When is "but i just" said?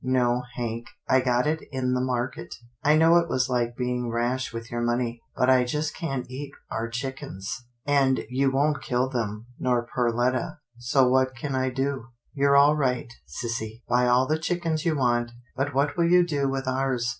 5.37-5.95